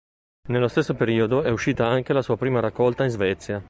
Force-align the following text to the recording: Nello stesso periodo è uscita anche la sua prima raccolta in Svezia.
Nello 0.49 0.67
stesso 0.67 0.95
periodo 0.95 1.43
è 1.43 1.51
uscita 1.51 1.85
anche 1.87 2.11
la 2.11 2.23
sua 2.23 2.35
prima 2.35 2.59
raccolta 2.59 3.03
in 3.03 3.11
Svezia. 3.11 3.59